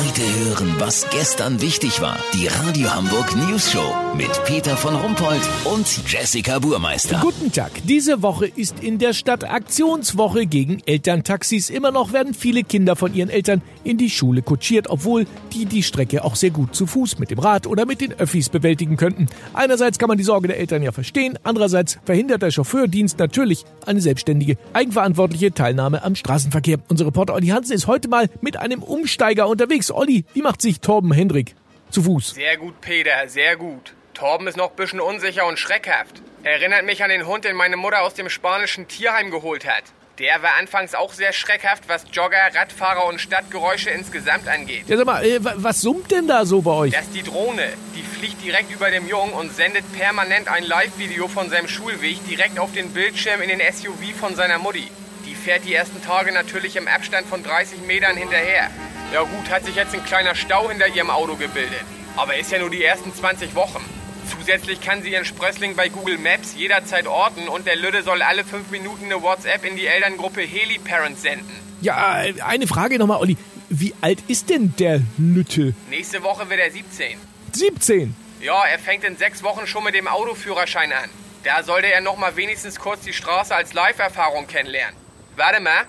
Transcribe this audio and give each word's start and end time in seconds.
Heute 0.00 0.22
hören, 0.22 0.76
was 0.78 1.06
gestern 1.10 1.60
wichtig 1.60 2.00
war. 2.00 2.16
Die 2.32 2.46
Radio 2.46 2.94
Hamburg 2.94 3.36
News 3.36 3.70
Show 3.70 3.94
mit 4.16 4.30
Peter 4.46 4.74
von 4.74 4.94
Rumpold 4.94 5.42
und 5.64 5.86
Jessica 6.10 6.58
Burmeister. 6.58 7.18
Guten 7.20 7.52
Tag. 7.52 7.70
Diese 7.84 8.22
Woche 8.22 8.46
ist 8.46 8.82
in 8.82 8.98
der 8.98 9.12
Stadt 9.12 9.44
Aktionswoche 9.44 10.46
gegen 10.46 10.80
Elterntaxis. 10.86 11.68
Immer 11.68 11.90
noch 11.90 12.14
werden 12.14 12.32
viele 12.32 12.64
Kinder 12.64 12.96
von 12.96 13.12
ihren 13.12 13.28
Eltern 13.28 13.60
in 13.84 13.98
die 13.98 14.08
Schule 14.08 14.40
kutschiert, 14.40 14.88
obwohl 14.88 15.26
die 15.52 15.66
die 15.66 15.82
Strecke 15.82 16.24
auch 16.24 16.34
sehr 16.34 16.50
gut 16.50 16.74
zu 16.74 16.86
Fuß 16.86 17.18
mit 17.18 17.30
dem 17.30 17.38
Rad 17.38 17.66
oder 17.66 17.84
mit 17.84 18.00
den 18.00 18.14
Öffis 18.14 18.48
bewältigen 18.48 18.96
könnten. 18.96 19.26
Einerseits 19.52 19.98
kann 19.98 20.08
man 20.08 20.16
die 20.16 20.24
Sorge 20.24 20.48
der 20.48 20.58
Eltern 20.58 20.82
ja 20.82 20.92
verstehen, 20.92 21.38
andererseits 21.42 21.98
verhindert 22.04 22.40
der 22.40 22.50
Chauffeurdienst 22.50 23.18
natürlich 23.18 23.66
eine 23.84 24.00
selbstständige, 24.00 24.56
eigenverantwortliche 24.72 25.52
Teilnahme 25.52 26.02
am 26.02 26.14
Straßenverkehr. 26.14 26.78
Unser 26.88 27.04
Reporter 27.04 27.34
Olli 27.34 27.48
Hansen 27.48 27.74
ist 27.74 27.86
heute 27.86 28.08
mal 28.08 28.30
mit 28.40 28.56
einem 28.56 28.82
Umsteiger 28.82 29.46
unterwegs. 29.46 29.89
Olli, 29.92 30.24
wie 30.34 30.42
macht 30.42 30.62
sich 30.62 30.80
Torben 30.80 31.12
Hendrik 31.12 31.54
zu 31.90 32.02
Fuß? 32.02 32.30
Sehr 32.30 32.56
gut, 32.56 32.80
Peter, 32.80 33.28
sehr 33.28 33.56
gut. 33.56 33.94
Torben 34.14 34.46
ist 34.46 34.56
noch 34.56 34.70
ein 34.70 34.76
bisschen 34.76 35.00
unsicher 35.00 35.46
und 35.46 35.58
schreckhaft. 35.58 36.22
Erinnert 36.42 36.84
mich 36.84 37.02
an 37.02 37.10
den 37.10 37.26
Hund, 37.26 37.44
den 37.44 37.56
meine 37.56 37.76
Mutter 37.76 38.02
aus 38.02 38.14
dem 38.14 38.28
spanischen 38.28 38.88
Tierheim 38.88 39.30
geholt 39.30 39.66
hat. 39.66 39.84
Der 40.18 40.42
war 40.42 40.56
anfangs 40.58 40.94
auch 40.94 41.14
sehr 41.14 41.32
schreckhaft, 41.32 41.84
was 41.88 42.04
Jogger, 42.12 42.36
Radfahrer 42.54 43.06
und 43.06 43.22
Stadtgeräusche 43.22 43.88
insgesamt 43.88 44.48
angeht. 44.48 44.84
Ja, 44.86 44.98
sag 44.98 45.06
mal, 45.06 45.24
äh, 45.24 45.38
was 45.40 45.80
summt 45.80 46.10
denn 46.10 46.26
da 46.26 46.44
so 46.44 46.60
bei 46.60 46.72
euch? 46.72 46.92
Das 46.92 47.06
ist 47.06 47.14
die 47.14 47.22
Drohne. 47.22 47.72
Die 47.96 48.02
fliegt 48.02 48.44
direkt 48.44 48.70
über 48.70 48.90
dem 48.90 49.08
Jungen 49.08 49.32
und 49.32 49.54
sendet 49.54 49.90
permanent 49.94 50.48
ein 50.48 50.64
Live-Video 50.64 51.26
von 51.26 51.48
seinem 51.48 51.68
Schulweg 51.68 52.18
direkt 52.28 52.58
auf 52.58 52.70
den 52.72 52.92
Bildschirm 52.92 53.40
in 53.40 53.48
den 53.48 53.60
SUV 53.60 54.14
von 54.18 54.36
seiner 54.36 54.58
Mutti. 54.58 54.90
Die 55.26 55.34
fährt 55.34 55.64
die 55.64 55.74
ersten 55.74 56.02
Tage 56.02 56.32
natürlich 56.32 56.76
im 56.76 56.86
Abstand 56.86 57.26
von 57.26 57.42
30 57.42 57.80
Metern 57.86 58.18
hinterher. 58.18 58.68
Ja 59.12 59.22
gut, 59.22 59.50
hat 59.50 59.64
sich 59.64 59.74
jetzt 59.74 59.92
ein 59.92 60.04
kleiner 60.04 60.36
Stau 60.36 60.68
hinter 60.68 60.86
ihrem 60.86 61.10
Auto 61.10 61.34
gebildet. 61.34 61.82
Aber 62.16 62.36
ist 62.36 62.52
ja 62.52 62.60
nur 62.60 62.70
die 62.70 62.84
ersten 62.84 63.12
20 63.12 63.56
Wochen. 63.56 63.84
Zusätzlich 64.30 64.80
kann 64.80 65.02
sie 65.02 65.10
ihren 65.10 65.24
Sprössling 65.24 65.74
bei 65.74 65.88
Google 65.88 66.16
Maps 66.16 66.54
jederzeit 66.56 67.08
orten 67.08 67.48
und 67.48 67.66
der 67.66 67.74
Lüde 67.74 68.04
soll 68.04 68.22
alle 68.22 68.44
fünf 68.44 68.70
Minuten 68.70 69.06
eine 69.06 69.20
WhatsApp 69.20 69.64
in 69.64 69.74
die 69.74 69.86
Elterngruppe 69.86 70.42
Heli 70.42 70.78
Parents 70.78 71.22
senden. 71.22 71.50
Ja, 71.80 72.22
äh, 72.22 72.40
eine 72.40 72.68
Frage 72.68 72.98
nochmal, 72.98 73.18
Olli. 73.18 73.36
Wie 73.68 73.94
alt 74.00 74.20
ist 74.28 74.48
denn 74.48 74.74
der 74.78 75.00
Lütte? 75.18 75.74
Nächste 75.88 76.22
Woche 76.22 76.48
wird 76.48 76.60
er 76.60 76.70
17. 76.70 77.18
17. 77.52 78.14
Ja, 78.40 78.64
er 78.64 78.78
fängt 78.78 79.02
in 79.02 79.16
sechs 79.16 79.42
Wochen 79.42 79.66
schon 79.66 79.82
mit 79.82 79.94
dem 79.94 80.06
Autoführerschein 80.06 80.92
an. 80.92 81.10
Da 81.42 81.64
sollte 81.64 81.90
er 81.90 82.00
noch 82.00 82.16
mal 82.16 82.36
wenigstens 82.36 82.78
kurz 82.78 83.00
die 83.00 83.12
Straße 83.12 83.54
als 83.54 83.72
Live-Erfahrung 83.72 84.46
kennenlernen. 84.46 84.96
Warte 85.34 85.60
mal. 85.60 85.82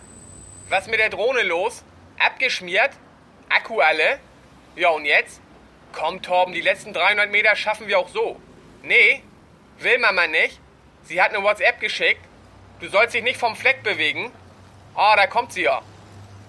Was 0.70 0.88
mit 0.88 1.00
der 1.00 1.10
Drohne 1.10 1.44
los? 1.44 1.84
Abgeschmiert? 2.18 2.92
Akku 3.56 3.80
alle? 3.80 4.20
Ja, 4.76 4.90
und 4.90 5.06
jetzt? 5.06 5.42
Komm, 5.92 6.22
Torben, 6.22 6.54
die 6.54 6.62
letzten 6.62 6.94
300 6.94 7.30
Meter 7.30 7.56
schaffen 7.56 7.88
wir 7.88 8.00
auch 8.00 8.10
so. 8.10 8.40
Nee, 8.84 9.24
will 9.80 10.00
Mama 10.00 10.28
nicht. 10.28 10.60
Sie 11.04 11.22
hat 11.22 11.34
eine 11.34 11.44
WhatsApp 11.44 11.80
geschickt. 11.80 12.22
Du 12.80 12.88
sollst 12.88 13.14
dich 13.14 13.24
nicht 13.24 13.38
vom 13.38 13.56
Fleck 13.56 13.84
bewegen. 13.84 14.32
Ah, 14.96 15.16
da 15.16 15.28
kommt 15.28 15.54
sie 15.54 15.64
ja. 15.64 15.82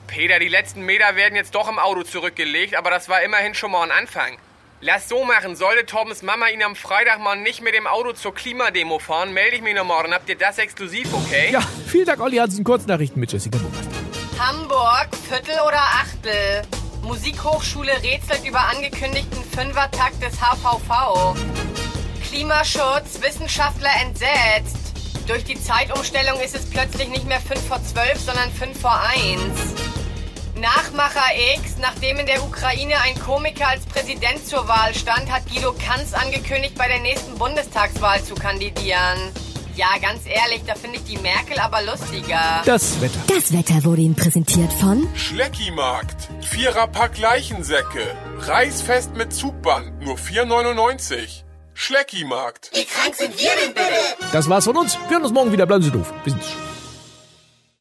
Peter, 0.06 0.38
die 0.38 0.48
letzten 0.48 0.82
Meter 0.82 1.16
werden 1.16 1.36
jetzt 1.36 1.54
doch 1.54 1.68
im 1.68 1.78
Auto 1.78 2.02
zurückgelegt, 2.02 2.74
aber 2.74 2.90
das 2.90 3.08
war 3.08 3.22
immerhin 3.22 3.54
schon 3.54 3.70
mal 3.70 3.82
ein 3.82 3.90
Anfang. 3.90 4.36
Lass 4.80 5.08
so 5.08 5.24
machen, 5.24 5.54
sollte 5.56 5.86
Torbens 5.86 6.22
Mama 6.22 6.48
ihn 6.48 6.62
am 6.62 6.74
Freitag 6.74 7.20
mal 7.20 7.36
nicht 7.36 7.62
mit 7.62 7.74
dem 7.74 7.86
Auto 7.86 8.12
zur 8.12 8.34
Klimademo 8.34 8.98
fahren, 8.98 9.32
melde 9.32 9.56
ich 9.56 9.62
mich 9.62 9.74
noch 9.74 9.84
morgen. 9.84 10.12
Habt 10.12 10.28
ihr 10.28 10.36
das 10.36 10.58
exklusiv, 10.58 11.12
okay? 11.14 11.50
Ja, 11.52 11.60
vielen 11.86 12.06
Dank, 12.06 12.20
Olli 12.20 12.36
Hansen. 12.36 12.64
Kurznachrichten 12.64 13.20
mit 13.20 13.32
Jessica 13.32 13.58
Burmeister. 13.58 13.92
Hamburg, 14.38 15.08
Viertel 15.28 15.60
oder 15.66 15.78
Achtel? 15.78 16.62
Musikhochschule 17.02 17.92
rätselt 18.02 18.44
über 18.46 18.60
angekündigten 18.68 19.42
Fünfertakt 19.44 20.22
des 20.22 20.34
HVV. 20.40 21.34
Klimaschutz, 22.28 23.20
Wissenschaftler 23.20 23.90
entsetzt. 24.00 24.92
Durch 25.26 25.44
die 25.44 25.60
Zeitumstellung 25.60 26.40
ist 26.40 26.54
es 26.54 26.68
plötzlich 26.68 27.08
nicht 27.08 27.26
mehr 27.26 27.40
5 27.40 27.60
vor 27.66 27.82
12, 27.82 28.20
sondern 28.20 28.50
5 28.52 28.80
vor 28.80 28.98
1. 29.00 29.40
Nachmacher 30.60 31.24
X, 31.56 31.76
nachdem 31.80 32.18
in 32.18 32.26
der 32.26 32.42
Ukraine 32.42 33.00
ein 33.00 33.18
Komiker 33.18 33.68
als 33.68 33.84
Präsident 33.84 34.46
zur 34.46 34.68
Wahl 34.68 34.94
stand, 34.94 35.30
hat 35.30 35.46
Guido 35.48 35.72
Kanz 35.72 36.14
angekündigt, 36.14 36.76
bei 36.76 36.86
der 36.86 37.00
nächsten 37.00 37.36
Bundestagswahl 37.36 38.22
zu 38.22 38.34
kandidieren. 38.34 39.32
Ja, 39.74 39.88
ganz 40.00 40.22
ehrlich, 40.26 40.62
da 40.66 40.74
finde 40.74 40.98
ich 40.98 41.04
die 41.04 41.16
Merkel 41.18 41.58
aber 41.58 41.82
lustiger. 41.82 42.62
Das 42.66 43.00
Wetter. 43.00 43.20
Das 43.26 43.52
Wetter 43.52 43.84
wurde 43.84 44.02
Ihnen 44.02 44.14
präsentiert 44.14 44.72
von 44.72 45.08
Schleckimarkt. 45.16 46.28
Viererpack 46.42 47.18
Leichensäcke. 47.18 48.14
Reißfest 48.40 49.14
mit 49.14 49.32
Zugband. 49.32 50.02
Nur 50.02 50.16
4,99. 50.16 51.44
Schleckimarkt. 51.74 52.70
Wie 52.74 52.84
krank 52.84 53.14
sind 53.14 53.38
wir 53.38 53.50
denn 53.64 53.72
bitte? 53.72 54.30
Das 54.32 54.48
war's 54.48 54.64
von 54.64 54.76
uns. 54.76 54.98
Wir 55.08 55.16
hören 55.16 55.22
uns 55.24 55.32
morgen 55.32 55.52
wieder. 55.52 55.64
Bleiben 55.64 55.82
Sie 55.82 55.90
doof. 55.90 56.12
Wir 56.24 56.32
sind's 56.32 56.50
schon. 56.50 56.71